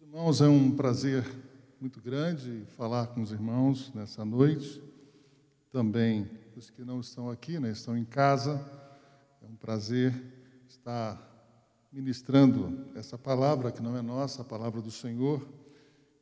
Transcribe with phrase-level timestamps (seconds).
[0.00, 1.24] Irmãos, é um prazer
[1.80, 4.80] muito grande falar com os irmãos nessa noite.
[5.72, 8.64] Também os que não estão aqui, né, estão em casa.
[9.42, 10.14] É um prazer
[10.68, 11.20] estar
[11.92, 15.46] ministrando essa palavra que não é nossa, a palavra do Senhor.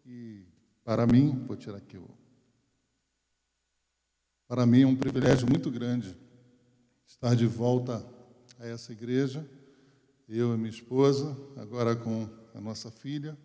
[0.07, 0.43] E
[0.83, 2.09] para mim, vou tirar aqui o.
[4.49, 6.17] Para mim é um privilégio muito grande
[7.07, 8.05] estar de volta
[8.59, 9.47] a essa igreja,
[10.27, 13.37] eu e minha esposa, agora com a nossa filha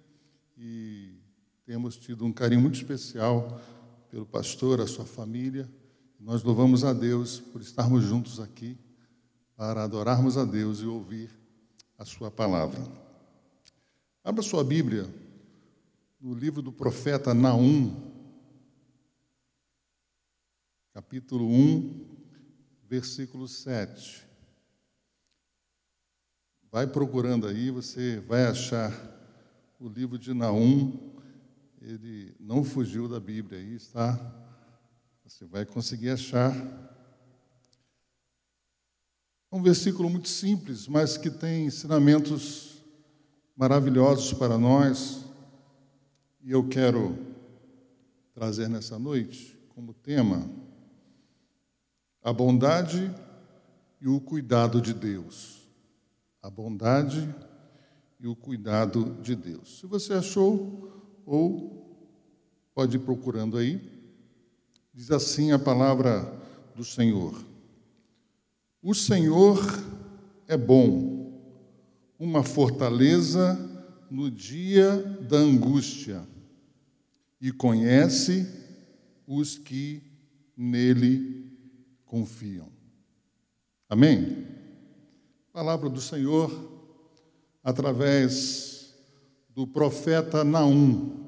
[0.63, 1.19] e
[1.65, 3.59] temos tido um carinho muito especial
[4.11, 5.67] pelo pastor, a sua família.
[6.19, 8.77] Nós louvamos a Deus por estarmos juntos aqui
[9.55, 11.31] para adorarmos a Deus e ouvir
[11.97, 12.79] a sua palavra.
[14.23, 15.09] Abra sua Bíblia
[16.19, 18.11] no livro do profeta Naum,
[20.93, 22.05] capítulo 1,
[22.87, 24.27] versículo 7.
[26.71, 29.20] Vai procurando aí, você vai achar
[29.81, 30.95] o livro de Naum,
[31.81, 34.15] ele não fugiu da Bíblia, aí está.
[35.23, 36.55] Você vai conseguir achar.
[39.51, 42.83] É um versículo muito simples, mas que tem ensinamentos
[43.55, 45.25] maravilhosos para nós.
[46.43, 47.17] E eu quero
[48.35, 50.47] trazer nessa noite como tema
[52.21, 53.11] a bondade
[53.99, 55.67] e o cuidado de Deus.
[56.39, 57.50] A bondade e
[58.21, 59.79] e o cuidado de Deus.
[59.79, 62.05] Se você achou, ou
[62.73, 63.81] pode ir procurando aí,
[64.93, 66.31] diz assim a palavra
[66.75, 67.43] do Senhor:
[68.81, 69.59] O Senhor
[70.47, 71.41] é bom,
[72.19, 73.57] uma fortaleza
[74.09, 76.21] no dia da angústia,
[77.41, 78.47] e conhece
[79.25, 80.03] os que
[80.55, 81.51] nele
[82.05, 82.69] confiam.
[83.89, 84.45] Amém?
[85.51, 86.70] Palavra do Senhor
[87.63, 88.93] através
[89.49, 91.19] do profeta Naum.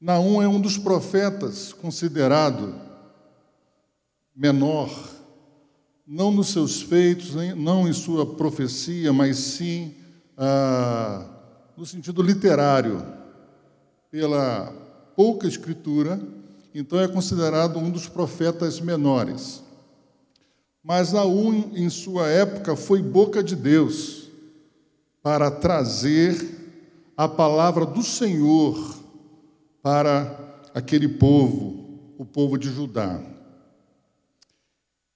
[0.00, 2.74] Naum é um dos profetas considerado
[4.34, 4.90] menor,
[6.06, 9.94] não nos seus feitos, não em sua profecia, mas sim
[10.36, 11.24] ah,
[11.76, 13.04] no sentido literário,
[14.10, 14.72] pela
[15.16, 16.20] pouca escritura,
[16.74, 19.62] então é considerado um dos profetas menores.
[20.82, 24.27] Mas Naum, em sua época, foi boca de Deus
[25.28, 28.98] para trazer a palavra do Senhor
[29.82, 33.20] para aquele povo, o povo de Judá.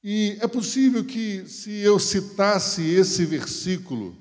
[0.04, 4.14] E é possível que, se eu citasse esse versículo,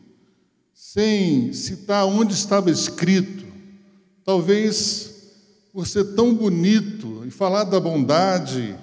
[0.73, 3.45] sem citar onde estava escrito,
[4.23, 5.33] talvez
[5.73, 8.77] por ser tão bonito e falar da bondade,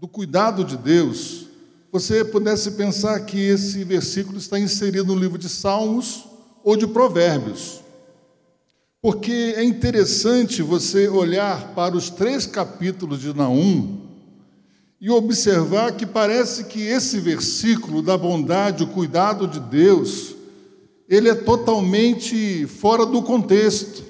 [0.00, 1.45] do cuidado de Deus,
[1.92, 6.24] você pudesse pensar que esse versículo está inserido no livro de Salmos
[6.62, 7.80] ou de Provérbios.
[9.00, 14.00] Porque é interessante você olhar para os três capítulos de Naum
[15.00, 20.34] e observar que parece que esse versículo da bondade, o cuidado de Deus,
[21.08, 24.02] ele é totalmente fora do contexto.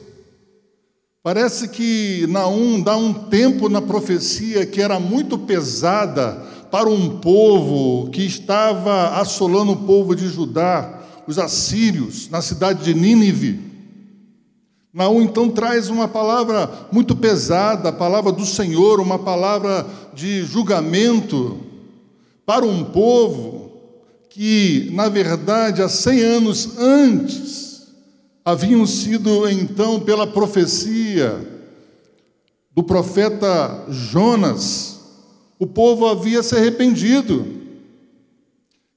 [1.23, 8.10] Parece que Naum dá um tempo na profecia que era muito pesada para um povo
[8.10, 13.60] que estava assolando o povo de Judá, os assírios, na cidade de Nínive.
[14.93, 21.60] Naum então traz uma palavra muito pesada, a palavra do Senhor, uma palavra de julgamento
[22.47, 23.72] para um povo
[24.31, 27.88] que, na verdade, há 100 anos antes,
[28.44, 31.56] haviam sido então, pela profecia
[32.71, 34.96] do profeta Jonas,
[35.59, 37.47] o povo havia se arrependido.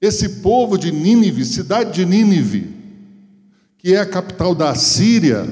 [0.01, 2.67] Esse povo de Nínive, cidade de Nínive,
[3.77, 5.47] que é a capital da Síria,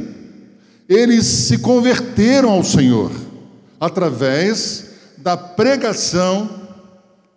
[0.87, 3.11] eles se converteram ao Senhor
[3.79, 6.49] através da pregação,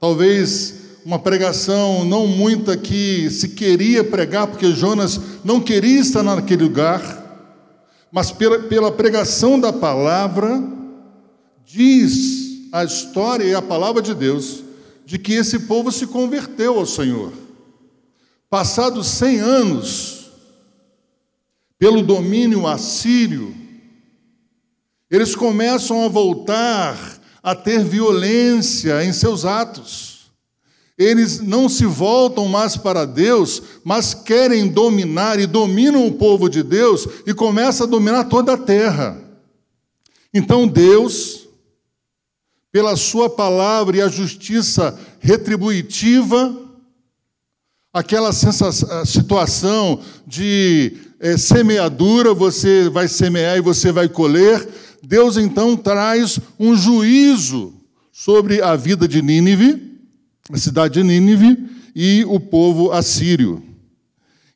[0.00, 6.64] talvez uma pregação não muita que se queria pregar, porque Jonas não queria estar naquele
[6.64, 7.18] lugar,
[8.12, 10.62] mas pela, pela pregação da palavra,
[11.64, 12.39] diz
[12.72, 14.62] a história e a palavra de Deus
[15.04, 17.32] de que esse povo se converteu ao Senhor.
[18.48, 20.30] Passados cem anos,
[21.78, 23.54] pelo domínio assírio,
[25.10, 26.96] eles começam a voltar
[27.42, 30.30] a ter violência em seus atos.
[30.96, 36.62] Eles não se voltam mais para Deus, mas querem dominar e dominam o povo de
[36.62, 39.18] Deus e começam a dominar toda a terra.
[40.32, 41.48] Então Deus
[42.72, 46.56] pela Sua palavra e a justiça retributiva,
[47.92, 54.66] aquela situação de é, semeadura, você vai semear e você vai colher.
[55.02, 57.74] Deus então traz um juízo
[58.12, 59.98] sobre a vida de Nínive,
[60.52, 61.58] a cidade de Nínive
[61.94, 63.62] e o povo assírio.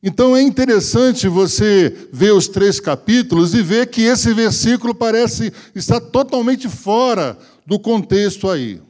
[0.06, 5.98] Então é interessante você ver os três capítulos e ver que esse versículo parece estar
[5.98, 8.80] totalmente fora do contexto aí.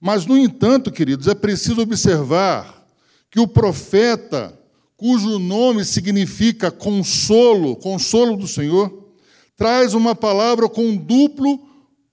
[0.00, 2.86] Mas, no entanto, queridos, é preciso observar
[3.30, 4.58] que o profeta,
[4.96, 9.12] cujo nome significa consolo, consolo do Senhor,
[9.56, 11.60] traz uma palavra com duplo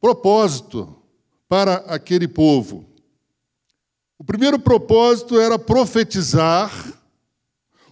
[0.01, 0.95] propósito
[1.47, 2.85] para aquele povo.
[4.17, 6.71] O primeiro propósito era profetizar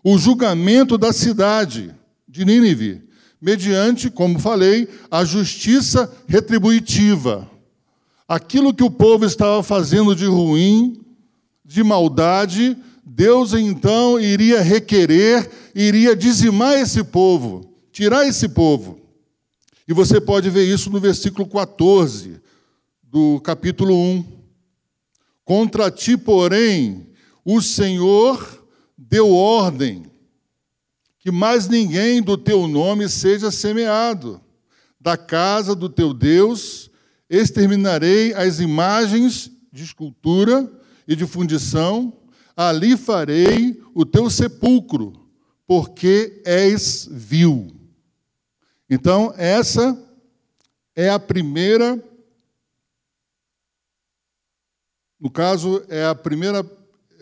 [0.04, 1.94] o julgamento da cidade
[2.28, 3.08] de Nínive,
[3.40, 7.50] mediante, como falei, a justiça retributiva.
[8.34, 11.00] Aquilo que o povo estava fazendo de ruim,
[11.64, 12.76] de maldade,
[13.06, 19.00] Deus então iria requerer, iria dizimar esse povo, tirar esse povo.
[19.88, 22.42] E você pode ver isso no versículo 14
[23.04, 24.26] do capítulo 1.
[25.46, 27.06] Contra ti, porém,
[27.46, 28.66] o Senhor
[28.98, 30.08] deu ordem
[31.20, 34.42] que mais ninguém do teu nome seja semeado.
[35.00, 36.90] Da casa do teu Deus
[37.36, 40.72] exterminarei as imagens de escultura
[41.08, 42.14] e de fundição,
[42.56, 45.14] ali farei o teu sepulcro,
[45.66, 47.74] porque és vil.
[48.90, 49.98] Então, essa
[50.96, 52.02] é a primeira,
[55.20, 56.64] no caso, é a primeira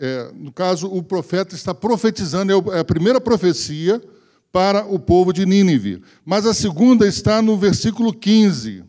[0.02, 4.02] é, no caso, o profeta está profetizando, é, é a primeira profecia
[4.50, 6.02] para o povo de Nínive.
[6.24, 8.82] Mas a segunda está no versículo 15,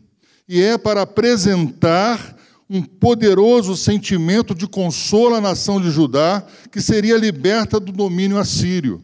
[0.48, 2.36] e é para apresentar
[2.68, 9.02] um poderoso sentimento de consolo à nação de Judá, que seria liberta do domínio assírio.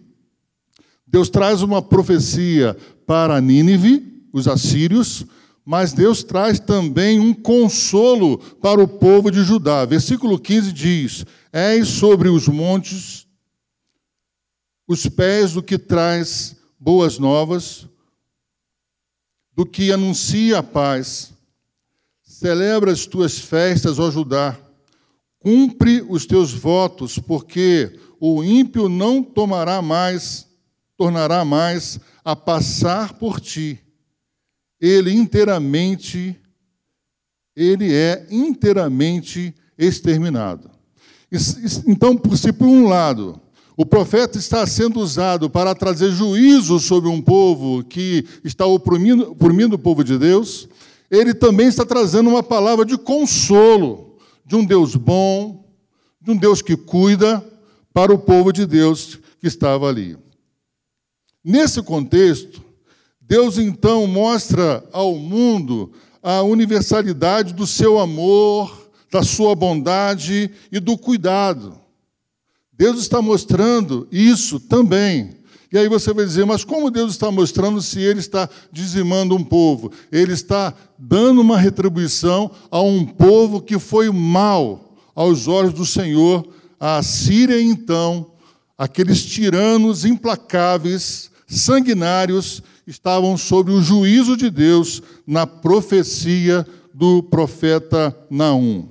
[1.07, 2.77] Deus traz uma profecia
[3.07, 5.27] para Nínive, os assírios,
[5.65, 9.85] mas Deus traz também um consolo para o povo de Judá.
[9.85, 13.27] Versículo 15 diz: És sobre os montes
[14.87, 17.87] os pés do que traz boas novas,
[19.61, 21.35] do que anuncia a paz.
[22.23, 24.59] Celebra as tuas festas, ó Judá.
[25.39, 30.47] Cumpre os teus votos, porque o ímpio não tomará mais,
[30.97, 33.79] tornará mais a passar por ti.
[34.81, 36.35] Ele inteiramente,
[37.55, 40.71] ele é inteiramente exterminado.
[41.87, 43.39] Então, se por um lado
[43.81, 49.77] o profeta está sendo usado para trazer juízo sobre um povo que está oprimindo, oprimindo
[49.77, 50.69] o povo de Deus,
[51.11, 55.65] ele também está trazendo uma palavra de consolo de um Deus bom,
[56.21, 57.43] de um Deus que cuida
[57.91, 60.15] para o povo de Deus que estava ali.
[61.43, 62.63] Nesse contexto,
[63.19, 65.91] Deus então mostra ao mundo
[66.23, 71.80] a universalidade do seu amor, da sua bondade e do cuidado.
[72.81, 75.33] Deus está mostrando isso também.
[75.71, 79.45] E aí você vai dizer, mas como Deus está mostrando se ele está dizimando um
[79.45, 79.93] povo?
[80.11, 86.49] Ele está dando uma retribuição a um povo que foi mal aos olhos do Senhor.
[86.81, 88.29] A Síria, então,
[88.79, 98.89] aqueles tiranos implacáveis, sanguinários, estavam sob o juízo de Deus na profecia do profeta Naum.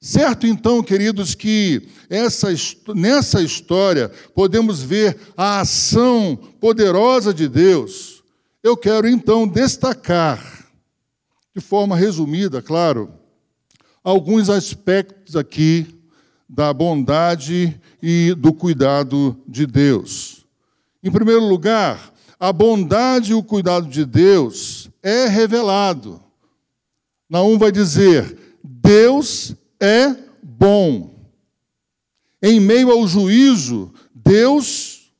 [0.00, 2.48] Certo, então, queridos, que essa,
[2.94, 8.22] nessa história podemos ver a ação poderosa de Deus.
[8.62, 10.68] Eu quero, então, destacar,
[11.54, 13.10] de forma resumida, claro,
[14.04, 15.86] alguns aspectos aqui
[16.48, 20.44] da bondade e do cuidado de Deus.
[21.02, 26.22] Em primeiro lugar, a bondade e o cuidado de Deus é revelado.
[27.28, 31.14] Naum vai dizer: Deus é bom.
[32.42, 35.12] Em meio ao juízo, Deus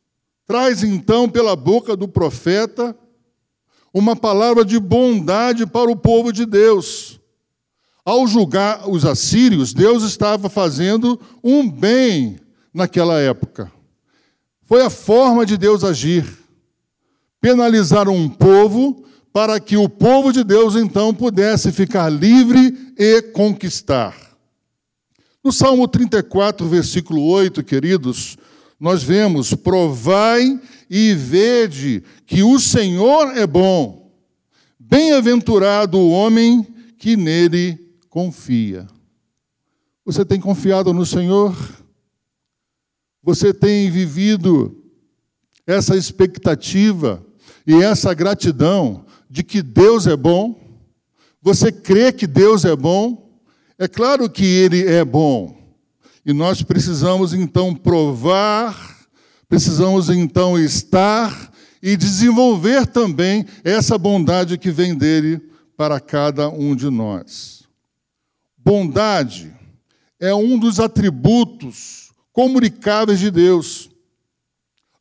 [0.46, 2.96] traz então pela boca do profeta
[3.92, 7.18] uma palavra de bondade para o povo de Deus.
[8.04, 12.38] Ao julgar os assírios, Deus estava fazendo um bem
[12.72, 13.72] naquela época.
[14.62, 16.26] Foi a forma de Deus agir.
[17.40, 24.25] Penalizar um povo para que o povo de Deus então pudesse ficar livre e conquistar.
[25.47, 28.37] No Salmo 34, versículo 8, queridos,
[28.81, 30.61] nós vemos: Provai
[30.91, 34.12] e vede que o Senhor é bom.
[34.76, 36.67] Bem-aventurado o homem
[36.99, 38.88] que nele confia.
[40.05, 41.57] Você tem confiado no Senhor?
[43.23, 44.76] Você tem vivido
[45.65, 47.25] essa expectativa
[47.65, 50.61] e essa gratidão de que Deus é bom?
[51.41, 53.25] Você crê que Deus é bom?
[53.78, 55.54] É claro que Ele é bom.
[56.25, 59.06] E nós precisamos então provar,
[59.49, 61.52] precisamos então estar
[61.83, 65.40] e desenvolver também essa bondade que vem dele
[65.76, 67.64] para cada um de nós.
[68.56, 69.54] Bondade
[70.18, 73.90] é um dos atributos comunicáveis de Deus.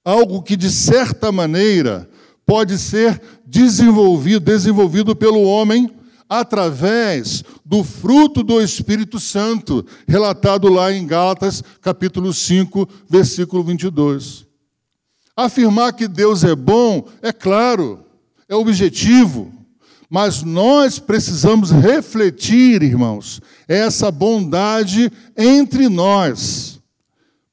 [0.04, 2.08] Algo que, de certa maneira,
[2.46, 5.90] pode ser desenvolvido, desenvolvido pelo homem
[6.30, 14.46] através do fruto do Espírito Santo, relatado lá em Gálatas, capítulo 5, versículo 22.
[15.36, 18.06] Afirmar que Deus é bom, é claro,
[18.48, 19.52] é objetivo,
[20.10, 26.80] mas nós precisamos refletir, irmãos, essa bondade entre nós.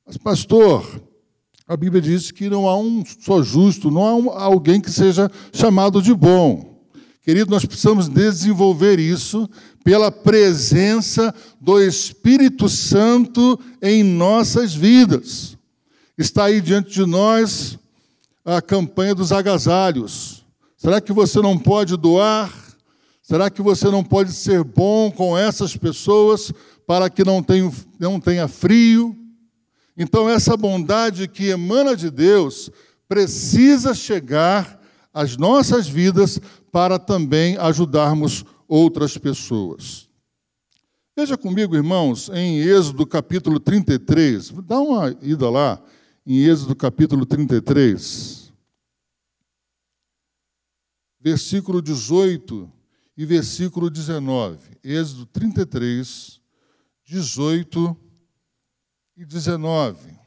[0.06, 1.02] Mas, pastor,
[1.66, 5.30] a Bíblia diz que não há um só justo, não há um, alguém que seja
[5.52, 6.71] chamado de bom.
[7.22, 9.48] Querido, nós precisamos desenvolver isso
[9.84, 15.56] pela presença do Espírito Santo em nossas vidas.
[16.18, 17.78] Está aí diante de nós
[18.44, 20.44] a campanha dos agasalhos.
[20.76, 22.52] Será que você não pode doar?
[23.22, 26.52] Será que você não pode ser bom com essas pessoas
[26.88, 29.16] para que não tenha, não tenha frio?
[29.96, 32.68] Então, essa bondade que emana de Deus
[33.08, 34.80] precisa chegar
[35.14, 36.40] às nossas vidas
[36.72, 40.08] para também ajudarmos outras pessoas.
[41.14, 45.80] Veja comigo, irmãos, em Êxodo capítulo 33, dá uma ida lá,
[46.26, 48.50] em Êxodo capítulo 33,
[51.20, 52.72] versículo 18
[53.18, 54.78] e versículo 19.
[54.82, 56.40] Êxodo 33,
[57.04, 57.96] 18
[59.18, 60.18] e 19.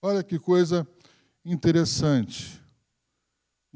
[0.00, 0.86] Olha que coisa
[1.44, 2.57] interessante.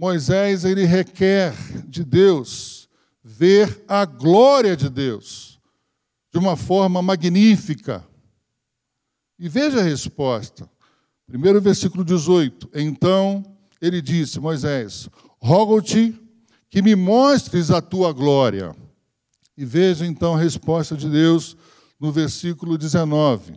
[0.03, 1.55] Moisés ele requer
[1.87, 2.89] de Deus
[3.23, 5.61] ver a glória de Deus
[6.33, 8.05] de uma forma magnífica.
[9.39, 10.69] E veja a resposta.
[11.25, 12.69] Primeiro versículo 18.
[12.75, 13.45] Então
[13.81, 15.09] ele disse: Moisés,
[15.41, 16.21] rogo-te
[16.69, 18.75] que me mostres a tua glória.
[19.57, 21.57] E veja então a resposta de Deus
[22.01, 23.55] no versículo 19.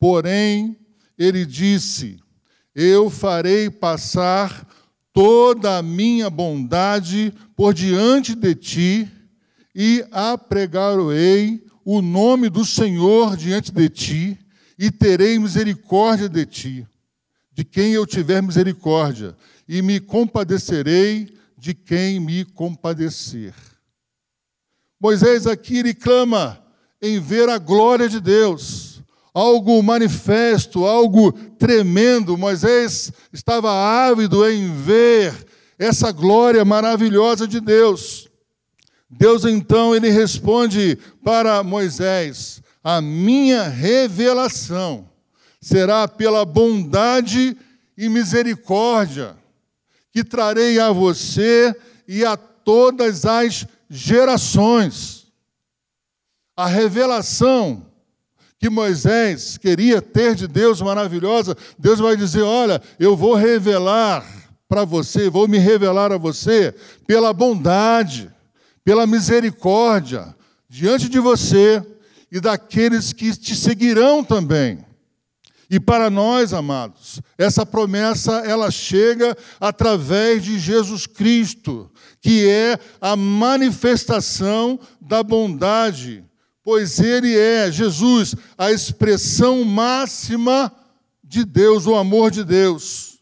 [0.00, 0.76] Porém,
[1.16, 2.18] ele disse:
[2.74, 4.66] Eu farei passar
[5.20, 9.06] toda a minha bondade por diante de ti
[9.74, 14.38] e apregarei o nome do Senhor diante de ti
[14.78, 16.86] e terei misericórdia de ti,
[17.52, 19.36] de quem eu tiver misericórdia,
[19.68, 23.52] e me compadecerei de quem me compadecer.
[24.98, 26.64] Moisés aqui ele clama:
[27.02, 28.89] em ver a glória de Deus,
[29.34, 32.36] algo manifesto, algo tremendo.
[32.36, 35.34] Moisés estava ávido em ver
[35.78, 38.28] essa glória maravilhosa de Deus.
[39.08, 45.08] Deus então ele responde para Moisés: A minha revelação
[45.60, 47.56] será pela bondade
[47.96, 49.36] e misericórdia
[50.12, 51.74] que trarei a você
[52.06, 55.20] e a todas as gerações
[56.60, 57.89] a revelação
[58.60, 64.22] que Moisés queria ter de Deus maravilhosa, Deus vai dizer: Olha, eu vou revelar
[64.68, 66.74] para você, vou me revelar a você
[67.06, 68.30] pela bondade,
[68.84, 70.36] pela misericórdia
[70.68, 71.82] diante de você
[72.30, 74.84] e daqueles que te seguirão também.
[75.70, 81.90] E para nós, amados, essa promessa ela chega através de Jesus Cristo,
[82.20, 86.24] que é a manifestação da bondade
[86.62, 90.72] pois ele é, Jesus, a expressão máxima
[91.22, 93.18] de Deus, o amor de Deus.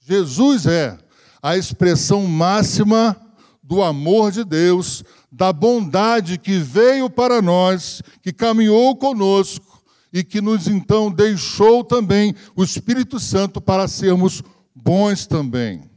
[0.00, 0.98] Jesus é
[1.42, 3.16] a expressão máxima
[3.62, 10.40] do amor de Deus, da bondade que veio para nós, que caminhou conosco e que
[10.40, 14.42] nos então deixou também o Espírito Santo para sermos
[14.74, 15.90] bons também.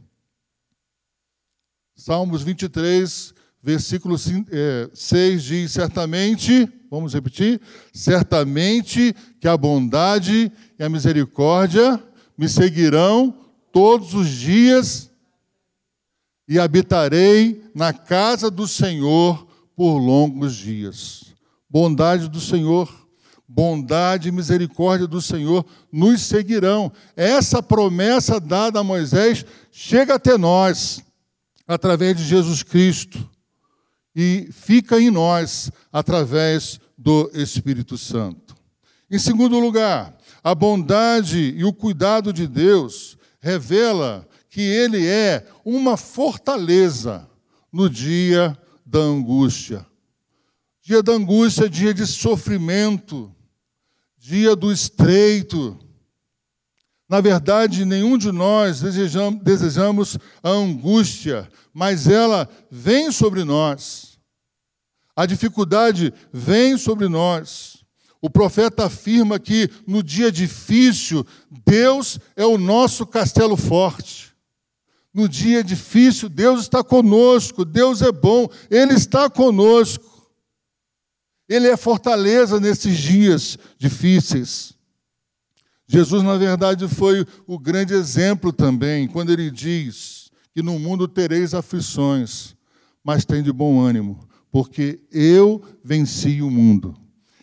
[1.95, 3.33] Salmos 23,
[3.65, 7.59] versículo 6 é, diz: Certamente, vamos repetir,
[7.91, 12.01] certamente que a bondade e a misericórdia
[12.37, 13.35] me seguirão
[13.73, 15.09] todos os dias
[16.47, 21.33] e habitarei na casa do Senhor por longos dias.
[21.67, 22.87] Bondade do Senhor,
[23.47, 26.91] bondade e misericórdia do Senhor nos seguirão.
[27.15, 31.03] Essa promessa dada a Moisés chega até nós
[31.67, 33.27] através de Jesus Cristo
[34.15, 38.55] e fica em nós através do Espírito Santo.
[39.11, 45.97] Em segundo lugar, a bondade e o cuidado de Deus revela que Ele é uma
[45.97, 47.29] fortaleza
[47.71, 49.85] no dia da angústia.
[50.81, 53.35] Dia da angústia, dia de sofrimento,
[54.17, 55.77] dia do estreito.
[57.09, 64.17] Na verdade, nenhum de nós desejamos a angústia, mas ela vem sobre nós.
[65.13, 67.83] A dificuldade vem sobre nós.
[68.21, 71.27] O profeta afirma que no dia difícil,
[71.65, 74.33] Deus é o nosso castelo forte.
[75.13, 80.31] No dia difícil, Deus está conosco, Deus é bom, Ele está conosco.
[81.47, 84.73] Ele é fortaleza nesses dias difíceis.
[85.85, 90.24] Jesus, na verdade, foi o grande exemplo também, quando ele diz
[90.55, 92.55] que no mundo tereis aflições,
[93.03, 96.95] mas tem de bom ânimo, porque eu venci o mundo.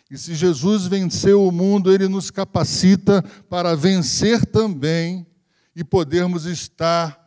[0.09, 5.27] E se Jesus venceu o mundo, ele nos capacita para vencer também
[5.75, 7.23] e podermos estar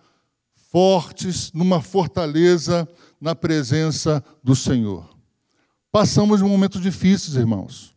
[0.72, 2.88] fortes numa fortaleza
[3.20, 5.08] na presença do Senhor.
[5.92, 7.94] Passamos momentos difíceis, irmãos.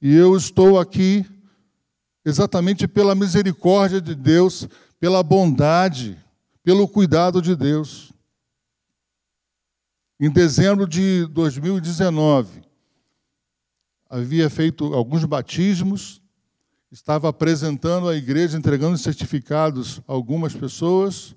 [0.00, 1.26] E eu estou aqui
[2.24, 4.66] exatamente pela misericórdia de Deus,
[4.98, 6.18] pela bondade,
[6.62, 8.12] pelo cuidado de Deus.
[10.18, 12.62] Em dezembro de 2019,
[14.08, 16.20] havia feito alguns batismos,
[16.92, 21.34] estava apresentando à igreja, entregando certificados a algumas pessoas.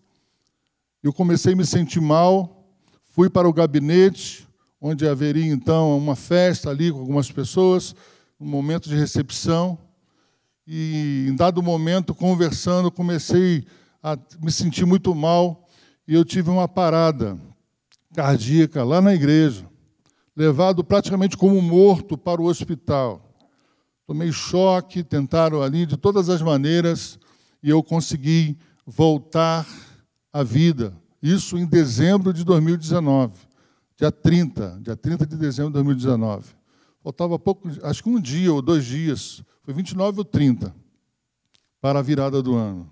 [1.02, 2.68] Eu comecei a me sentir mal,
[3.04, 4.48] fui para o gabinete,
[4.82, 7.96] onde haveria então uma festa ali com algumas pessoas,
[8.38, 9.78] um momento de recepção.
[10.68, 13.83] E em dado momento, conversando, comecei a
[14.42, 15.68] me sentir muito mal
[16.08, 17.40] e eu tive uma parada
[18.14, 19.72] cardíaca lá na igreja
[20.36, 23.22] levado praticamente como morto para o hospital.
[24.06, 27.20] Tomei choque, tentaram ali de todas as maneiras
[27.62, 29.66] e eu consegui voltar
[30.32, 30.96] à vida.
[31.22, 33.34] Isso em dezembro de 2019,
[33.96, 36.48] dia 30, dia 30 de dezembro de 2019.
[37.02, 40.74] Faltava pouco, acho que um dia ou dois dias, foi 29 ou 30,
[41.80, 42.90] para a virada do ano.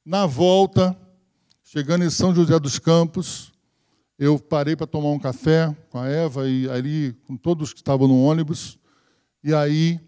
[0.03, 0.97] Na volta,
[1.63, 3.53] chegando em São José dos Campos,
[4.17, 8.07] eu parei para tomar um café com a Eva e ali com todos que estavam
[8.07, 8.79] no ônibus.
[9.43, 9.99] E aí,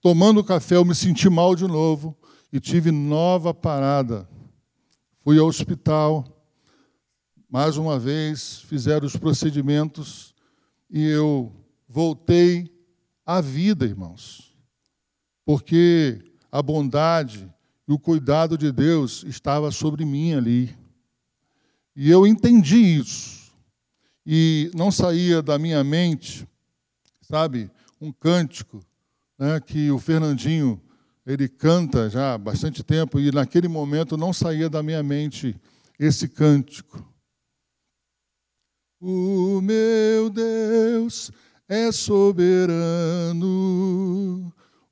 [0.00, 2.16] tomando o café, eu me senti mal de novo
[2.50, 4.26] e tive nova parada.
[5.20, 6.24] Fui ao hospital,
[7.46, 10.34] mais uma vez, fizeram os procedimentos
[10.90, 11.52] e eu
[11.86, 12.74] voltei
[13.26, 14.56] à vida, irmãos.
[15.44, 17.52] Porque a bondade
[17.92, 20.74] o cuidado de Deus estava sobre mim ali.
[21.94, 23.52] E eu entendi isso
[24.24, 26.48] e não saía da minha mente,
[27.20, 28.80] sabe, um cântico
[29.38, 30.80] né, que o Fernandinho
[31.26, 35.54] ele canta já há bastante tempo e naquele momento não saía da minha mente
[35.98, 37.06] esse cântico.
[39.00, 41.30] O meu Deus
[41.68, 43.34] é soberano,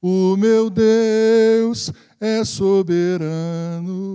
[0.03, 2.10] o meu Deus é
[2.45, 4.11] soberano.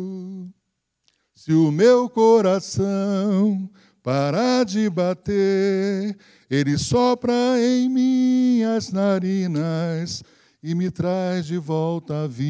[1.34, 3.70] Se o meu coração
[4.02, 6.18] para de bater,
[6.50, 10.24] ele sopra em minhas narinas
[10.62, 12.44] e me traz de volta a vida.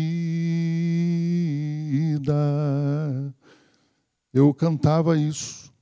[4.33, 5.73] Eu cantava isso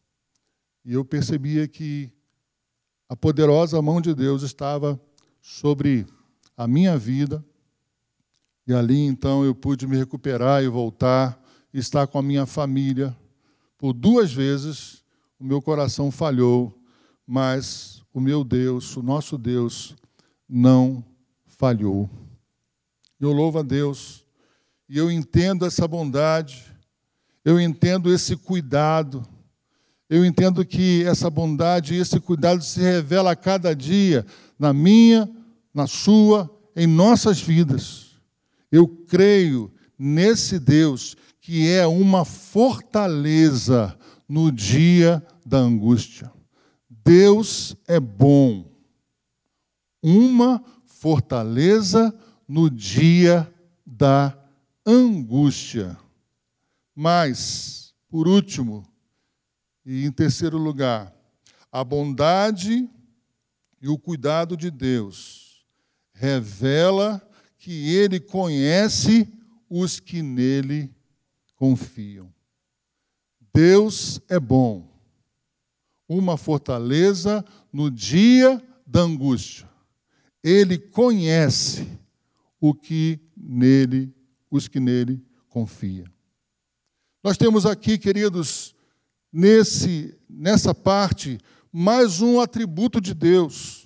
[0.86, 2.12] e eu percebia que
[3.09, 4.99] a poderosa mão de Deus estava
[5.41, 6.05] sobre
[6.57, 7.43] a minha vida.
[8.65, 11.39] E ali então eu pude me recuperar e voltar,
[11.73, 13.15] estar com a minha família.
[13.78, 15.04] Por duas vezes
[15.39, 16.73] o meu coração falhou,
[17.28, 19.95] mas o meu Deus, o nosso Deus,
[20.47, 21.04] não
[21.45, 22.10] falhou.
[23.19, 24.23] Eu louvo a Deus
[24.88, 26.63] e eu entendo essa bondade,
[27.43, 29.26] eu entendo esse cuidado,
[30.10, 34.26] eu entendo que essa bondade e esse cuidado se revela a cada dia
[34.60, 35.30] na minha,
[35.73, 38.12] na sua, em nossas vidas.
[38.73, 43.95] Eu creio nesse Deus que é uma fortaleza
[44.27, 46.33] no dia da angústia.
[46.89, 48.67] Deus é bom.
[50.01, 52.12] Uma fortaleza
[52.47, 53.47] no dia
[53.86, 54.36] da
[54.83, 55.95] angústia.
[56.95, 58.83] Mas, por último,
[59.86, 61.13] e em terceiro lugar,
[61.71, 62.89] a bondade
[63.79, 65.63] e o cuidado de Deus
[66.12, 67.21] revela
[67.63, 69.26] que ele conhece
[69.69, 70.93] os que nele
[71.56, 72.30] confiam.
[73.54, 74.86] Deus é bom,
[76.06, 79.69] uma fortaleza no dia da angústia.
[80.43, 81.88] Ele conhece
[82.60, 84.13] o que nele,
[84.52, 86.08] os que nele confiam.
[87.23, 88.76] Nós temos aqui, queridos,
[89.32, 91.39] nesse nessa parte
[91.71, 93.83] mais um atributo de Deus.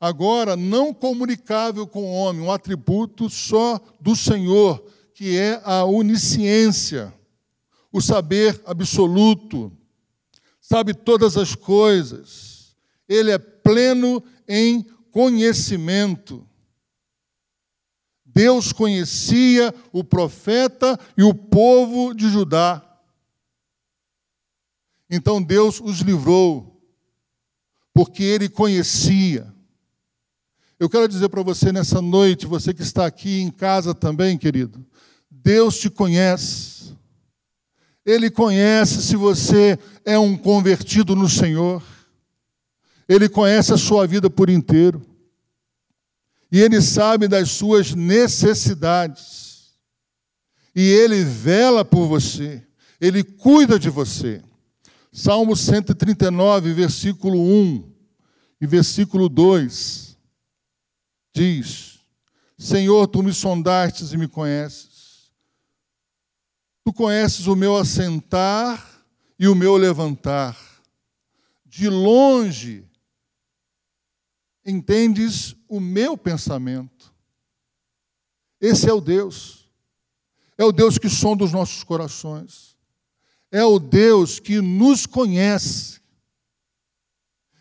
[0.00, 7.14] Agora não comunicável com o homem, um atributo só do Senhor, que é a onisciência,
[7.90, 9.72] o saber absoluto.
[10.60, 12.76] Sabe todas as coisas.
[13.08, 16.46] Ele é pleno em conhecimento.
[18.22, 22.82] Deus conhecia o profeta e o povo de Judá.
[25.08, 26.82] Então Deus os livrou,
[27.94, 29.55] porque ele conhecia.
[30.78, 34.84] Eu quero dizer para você nessa noite, você que está aqui em casa também, querido,
[35.30, 36.94] Deus te conhece.
[38.04, 41.82] Ele conhece se você é um convertido no Senhor.
[43.08, 45.00] Ele conhece a sua vida por inteiro.
[46.52, 49.72] E ele sabe das suas necessidades.
[50.74, 52.62] E ele vela por você.
[53.00, 54.42] Ele cuida de você.
[55.10, 57.92] Salmo 139, versículo 1
[58.60, 60.05] e versículo 2
[61.36, 62.00] diz:
[62.58, 65.30] Senhor, tu me sondastes e me conheces.
[66.82, 69.04] Tu conheces o meu assentar
[69.38, 70.56] e o meu levantar.
[71.64, 72.88] De longe
[74.64, 77.12] entendes o meu pensamento.
[78.58, 79.68] Esse é o Deus.
[80.56, 82.76] É o Deus que sonda os nossos corações.
[83.50, 86.00] É o Deus que nos conhece.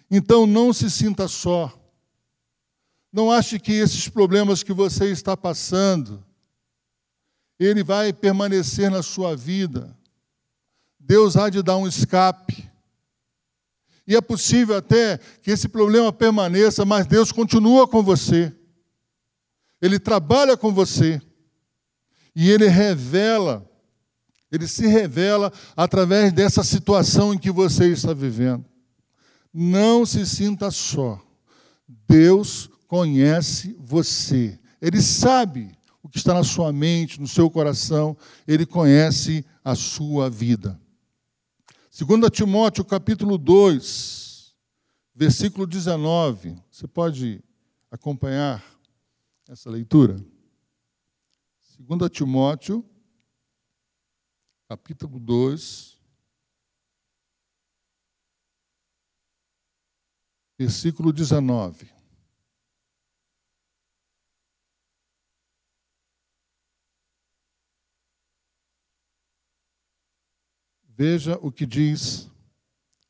[0.10, 1.85] Então não se sinta só.
[3.16, 6.22] Não ache que esses problemas que você está passando,
[7.58, 9.98] ele vai permanecer na sua vida.
[11.00, 12.70] Deus há de dar um escape.
[14.06, 18.54] E é possível até que esse problema permaneça, mas Deus continua com você.
[19.82, 21.22] Ele trabalha com você.
[22.36, 23.66] E ele revela,
[24.52, 28.66] ele se revela através dessa situação em que você está vivendo.
[29.54, 31.18] Não se sinta só.
[31.88, 34.60] Deus conhece você.
[34.82, 38.16] Ele sabe o que está na sua mente, no seu coração.
[38.48, 40.80] Ele conhece a sua vida.
[41.98, 44.56] 2 Timóteo capítulo 2,
[45.16, 46.62] versículo 19.
[46.70, 47.44] Você pode
[47.90, 48.64] acompanhar
[49.48, 50.18] essa leitura?
[51.80, 52.86] 2 Timóteo,
[54.68, 55.98] capítulo 2,
[60.58, 61.95] versículo 19.
[70.98, 72.30] Veja o que diz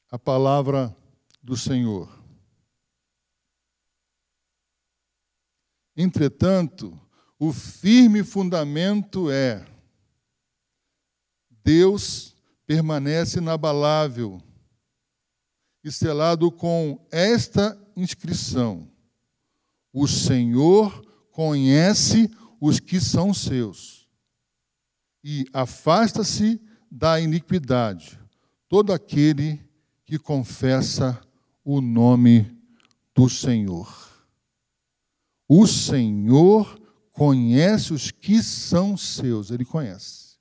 [0.10, 0.96] a palavra
[1.44, 2.10] do Senhor.
[5.96, 7.00] Entretanto,
[7.38, 9.64] o firme fundamento é:
[11.64, 14.42] Deus permanece inabalável
[15.84, 18.92] e selado com esta inscrição:
[19.94, 24.10] O Senhor conhece os que são seus
[25.24, 28.20] e afasta-se da iniquidade
[28.68, 29.62] todo aquele
[30.06, 31.20] que confessa
[31.64, 32.56] o nome
[33.14, 34.06] do Senhor.
[35.48, 36.80] O Senhor
[37.12, 40.38] conhece os que são seus, ele conhece.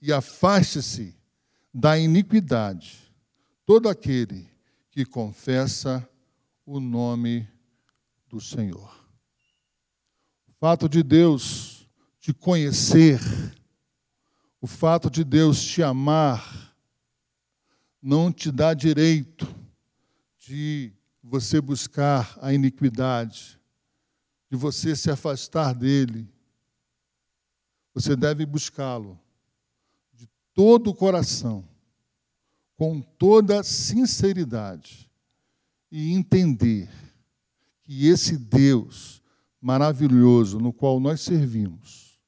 [0.00, 1.16] E afaste-se
[1.72, 3.10] da iniquidade
[3.64, 4.48] todo aquele
[4.90, 6.06] que confessa
[6.66, 7.48] o nome
[8.28, 8.92] do Senhor.
[10.46, 11.88] O fato de Deus
[12.20, 13.20] te conhecer
[14.64, 16.74] o fato de Deus te amar
[18.00, 19.46] não te dá direito
[20.38, 20.90] de
[21.22, 23.60] você buscar a iniquidade,
[24.50, 26.26] de você se afastar dele.
[27.92, 29.20] Você deve buscá-lo
[30.14, 31.62] de todo o coração,
[32.74, 35.10] com toda sinceridade,
[35.92, 36.88] e entender
[37.82, 39.20] que esse Deus
[39.60, 42.18] maravilhoso no qual nós servimos,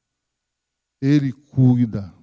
[1.00, 2.14] ele cuida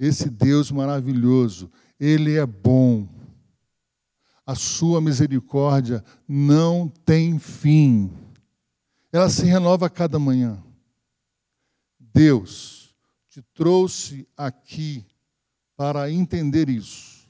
[0.00, 3.06] esse Deus maravilhoso, Ele é bom.
[4.46, 8.10] A sua misericórdia não tem fim.
[9.12, 10.60] Ela se renova a cada manhã.
[11.98, 12.96] Deus
[13.28, 15.04] te trouxe aqui
[15.76, 17.28] para entender isso,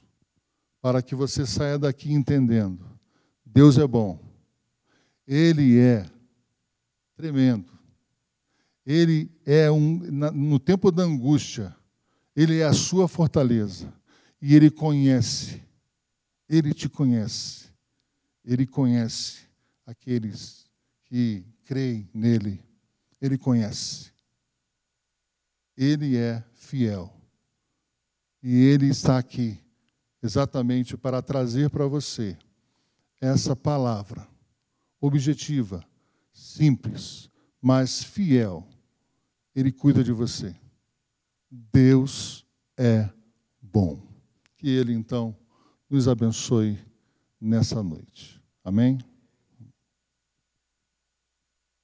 [0.81, 2.89] para que você saia daqui entendendo.
[3.45, 4.17] Deus é bom,
[5.27, 6.09] Ele é
[7.15, 7.71] tremendo,
[8.85, 9.97] Ele é um,
[10.33, 11.75] no tempo da angústia,
[12.35, 13.93] Ele é a sua fortaleza,
[14.41, 15.61] e Ele conhece,
[16.47, 17.69] Ele te conhece,
[18.43, 19.41] Ele conhece
[19.85, 20.65] aqueles
[21.05, 22.63] que creem nele,
[23.21, 24.11] Ele conhece.
[25.77, 27.13] Ele é fiel.
[28.41, 29.59] E Ele está aqui
[30.23, 32.37] exatamente para trazer para você
[33.19, 34.27] essa palavra
[34.99, 35.83] objetiva,
[36.31, 37.29] simples,
[37.61, 38.67] mas fiel.
[39.55, 40.55] Ele cuida de você.
[41.51, 42.45] Deus
[42.77, 43.09] é
[43.61, 44.01] bom.
[44.57, 45.35] Que Ele, então,
[45.89, 46.79] nos abençoe
[47.39, 48.41] nessa noite.
[48.63, 48.99] Amém?